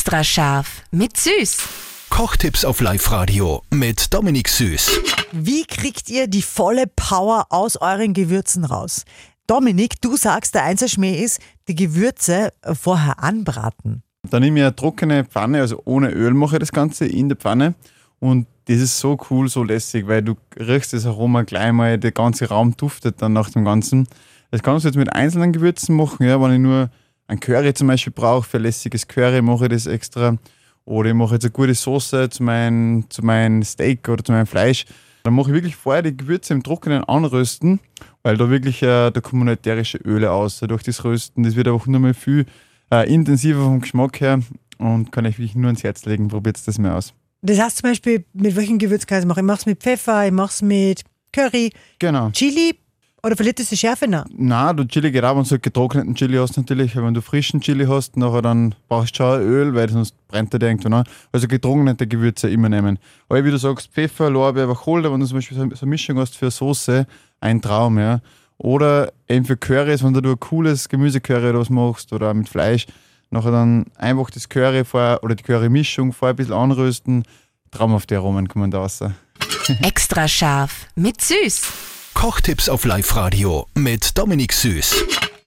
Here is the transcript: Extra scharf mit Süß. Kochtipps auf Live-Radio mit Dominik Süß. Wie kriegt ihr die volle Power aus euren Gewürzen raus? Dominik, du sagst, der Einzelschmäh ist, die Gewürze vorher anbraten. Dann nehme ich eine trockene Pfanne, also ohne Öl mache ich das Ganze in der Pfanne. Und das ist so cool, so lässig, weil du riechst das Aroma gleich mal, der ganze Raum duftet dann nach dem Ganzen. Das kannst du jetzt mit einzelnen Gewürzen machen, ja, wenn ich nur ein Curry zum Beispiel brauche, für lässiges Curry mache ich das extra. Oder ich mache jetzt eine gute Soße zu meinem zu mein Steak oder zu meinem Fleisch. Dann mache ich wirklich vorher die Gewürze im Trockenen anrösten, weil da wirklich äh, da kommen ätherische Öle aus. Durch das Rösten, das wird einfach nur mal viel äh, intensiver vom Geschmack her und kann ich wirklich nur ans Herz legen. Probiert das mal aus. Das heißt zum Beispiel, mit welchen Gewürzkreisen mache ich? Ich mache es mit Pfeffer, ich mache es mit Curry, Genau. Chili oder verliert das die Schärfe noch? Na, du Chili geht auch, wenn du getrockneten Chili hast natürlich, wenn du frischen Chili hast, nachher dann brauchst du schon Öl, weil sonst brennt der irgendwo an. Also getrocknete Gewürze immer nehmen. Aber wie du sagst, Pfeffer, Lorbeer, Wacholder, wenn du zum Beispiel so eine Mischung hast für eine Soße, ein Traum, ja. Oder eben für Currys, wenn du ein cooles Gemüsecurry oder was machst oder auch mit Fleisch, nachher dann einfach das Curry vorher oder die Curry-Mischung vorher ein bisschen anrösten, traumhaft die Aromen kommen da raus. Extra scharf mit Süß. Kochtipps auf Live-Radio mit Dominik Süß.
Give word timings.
Extra 0.00 0.24
scharf 0.24 0.82
mit 0.92 1.18
Süß. 1.18 1.58
Kochtipps 2.08 2.64
auf 2.64 2.80
Live-Radio 2.80 3.60
mit 3.70 4.14
Dominik 4.14 4.48
Süß. 4.48 4.98
Wie 5.32 5.66
kriegt 5.66 6.08
ihr 6.08 6.26
die 6.26 6.40
volle 6.40 6.86
Power 6.86 7.48
aus 7.50 7.76
euren 7.76 8.14
Gewürzen 8.14 8.64
raus? 8.64 9.04
Dominik, 9.46 10.00
du 10.00 10.16
sagst, 10.16 10.54
der 10.54 10.64
Einzelschmäh 10.64 11.22
ist, 11.22 11.38
die 11.68 11.74
Gewürze 11.74 12.54
vorher 12.72 13.22
anbraten. 13.22 14.02
Dann 14.22 14.42
nehme 14.42 14.60
ich 14.60 14.64
eine 14.64 14.74
trockene 14.74 15.26
Pfanne, 15.26 15.60
also 15.60 15.82
ohne 15.84 16.08
Öl 16.08 16.32
mache 16.32 16.56
ich 16.56 16.60
das 16.60 16.72
Ganze 16.72 17.04
in 17.04 17.28
der 17.28 17.36
Pfanne. 17.36 17.74
Und 18.20 18.46
das 18.68 18.78
ist 18.78 18.98
so 18.98 19.18
cool, 19.28 19.50
so 19.50 19.64
lässig, 19.64 20.06
weil 20.06 20.22
du 20.22 20.34
riechst 20.58 20.94
das 20.94 21.04
Aroma 21.04 21.42
gleich 21.42 21.72
mal, 21.72 21.98
der 21.98 22.12
ganze 22.12 22.48
Raum 22.48 22.74
duftet 22.74 23.20
dann 23.20 23.34
nach 23.34 23.50
dem 23.50 23.66
Ganzen. 23.66 24.08
Das 24.50 24.62
kannst 24.62 24.86
du 24.86 24.88
jetzt 24.88 24.96
mit 24.96 25.12
einzelnen 25.12 25.52
Gewürzen 25.52 25.94
machen, 25.94 26.26
ja, 26.26 26.40
wenn 26.40 26.54
ich 26.54 26.58
nur 26.58 26.88
ein 27.30 27.38
Curry 27.40 27.72
zum 27.74 27.86
Beispiel 27.86 28.12
brauche, 28.12 28.48
für 28.48 28.58
lässiges 28.58 29.06
Curry 29.06 29.40
mache 29.40 29.64
ich 29.66 29.70
das 29.70 29.86
extra. 29.86 30.36
Oder 30.84 31.10
ich 31.10 31.14
mache 31.14 31.34
jetzt 31.34 31.44
eine 31.44 31.52
gute 31.52 31.74
Soße 31.74 32.28
zu 32.30 32.42
meinem 32.42 33.04
zu 33.08 33.24
mein 33.24 33.62
Steak 33.62 34.08
oder 34.08 34.24
zu 34.24 34.32
meinem 34.32 34.46
Fleisch. 34.46 34.84
Dann 35.22 35.34
mache 35.34 35.50
ich 35.50 35.54
wirklich 35.54 35.76
vorher 35.76 36.02
die 36.02 36.16
Gewürze 36.16 36.54
im 36.54 36.62
Trockenen 36.62 37.04
anrösten, 37.04 37.78
weil 38.22 38.36
da 38.36 38.50
wirklich 38.50 38.82
äh, 38.82 39.10
da 39.10 39.20
kommen 39.20 39.46
ätherische 39.46 39.98
Öle 39.98 40.32
aus. 40.32 40.58
Durch 40.60 40.82
das 40.82 41.04
Rösten, 41.04 41.42
das 41.44 41.54
wird 41.54 41.68
einfach 41.68 41.86
nur 41.86 42.00
mal 42.00 42.14
viel 42.14 42.46
äh, 42.92 43.12
intensiver 43.12 43.62
vom 43.62 43.80
Geschmack 43.80 44.20
her 44.20 44.40
und 44.78 45.12
kann 45.12 45.26
ich 45.26 45.38
wirklich 45.38 45.54
nur 45.54 45.66
ans 45.66 45.84
Herz 45.84 46.04
legen. 46.06 46.28
Probiert 46.28 46.58
das 46.66 46.78
mal 46.78 46.96
aus. 46.96 47.12
Das 47.42 47.60
heißt 47.60 47.76
zum 47.78 47.90
Beispiel, 47.90 48.24
mit 48.32 48.56
welchen 48.56 48.78
Gewürzkreisen 48.78 49.28
mache 49.28 49.40
ich? 49.40 49.44
Ich 49.44 49.46
mache 49.46 49.58
es 49.60 49.66
mit 49.66 49.80
Pfeffer, 49.80 50.26
ich 50.26 50.32
mache 50.32 50.50
es 50.50 50.62
mit 50.62 51.02
Curry, 51.32 51.70
Genau. 52.00 52.30
Chili 52.30 52.74
oder 53.22 53.36
verliert 53.36 53.58
das 53.58 53.68
die 53.68 53.76
Schärfe 53.76 54.08
noch? 54.08 54.24
Na, 54.36 54.72
du 54.72 54.84
Chili 54.84 55.10
geht 55.10 55.24
auch, 55.24 55.36
wenn 55.36 55.44
du 55.44 55.58
getrockneten 55.58 56.14
Chili 56.14 56.36
hast 56.36 56.56
natürlich, 56.56 56.96
wenn 56.96 57.14
du 57.14 57.20
frischen 57.20 57.60
Chili 57.60 57.86
hast, 57.86 58.16
nachher 58.16 58.42
dann 58.42 58.74
brauchst 58.88 59.18
du 59.18 59.24
schon 59.24 59.42
Öl, 59.42 59.74
weil 59.74 59.88
sonst 59.90 60.14
brennt 60.28 60.52
der 60.52 60.62
irgendwo 60.62 60.94
an. 60.94 61.04
Also 61.32 61.46
getrocknete 61.48 62.06
Gewürze 62.06 62.48
immer 62.48 62.68
nehmen. 62.68 62.98
Aber 63.28 63.44
wie 63.44 63.50
du 63.50 63.58
sagst, 63.58 63.90
Pfeffer, 63.92 64.30
Lorbeer, 64.30 64.68
Wacholder, 64.68 65.12
wenn 65.12 65.20
du 65.20 65.26
zum 65.26 65.38
Beispiel 65.38 65.56
so 65.56 65.62
eine 65.62 65.90
Mischung 65.90 66.18
hast 66.18 66.36
für 66.36 66.46
eine 66.46 66.50
Soße, 66.50 67.06
ein 67.40 67.60
Traum, 67.60 67.98
ja. 67.98 68.20
Oder 68.58 69.12
eben 69.28 69.44
für 69.44 69.56
Currys, 69.56 70.04
wenn 70.04 70.12
du 70.12 70.30
ein 70.30 70.40
cooles 70.40 70.88
Gemüsecurry 70.88 71.50
oder 71.50 71.60
was 71.60 71.70
machst 71.70 72.12
oder 72.12 72.30
auch 72.30 72.34
mit 72.34 72.48
Fleisch, 72.48 72.86
nachher 73.30 73.52
dann 73.52 73.86
einfach 73.96 74.30
das 74.30 74.48
Curry 74.48 74.84
vorher 74.84 75.22
oder 75.22 75.34
die 75.34 75.42
Curry-Mischung 75.42 76.12
vorher 76.12 76.34
ein 76.34 76.36
bisschen 76.36 76.54
anrösten, 76.54 77.24
traumhaft 77.70 78.10
die 78.10 78.16
Aromen 78.16 78.48
kommen 78.48 78.70
da 78.70 78.78
raus. 78.78 79.00
Extra 79.82 80.26
scharf 80.28 80.86
mit 80.94 81.20
Süß. 81.20 81.89
Kochtipps 82.20 82.68
auf 82.68 82.84
Live-Radio 82.84 83.66
mit 83.74 84.18
Dominik 84.18 84.52
Süß. 84.52 85.29